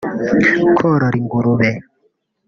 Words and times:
korora 0.77 1.07
ingurube 1.19 1.69